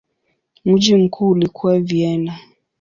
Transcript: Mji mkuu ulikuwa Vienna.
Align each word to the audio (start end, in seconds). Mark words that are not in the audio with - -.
Mji 0.65 0.95
mkuu 0.95 1.29
ulikuwa 1.29 1.79
Vienna. 1.79 2.39